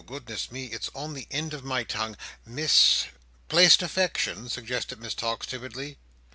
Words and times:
Goodness 0.03 0.51
me, 0.51 0.65
it's 0.65 0.89
on, 0.95 1.13
the 1.13 1.27
end 1.29 1.53
of 1.53 1.63
my 1.63 1.83
tongue. 1.83 2.17
Mis" 2.43 3.05
"Placed 3.49 3.83
affection?" 3.83 4.49
suggested 4.49 4.99
Miss 4.99 5.13
Tox, 5.13 5.45
timidly. 5.45 5.99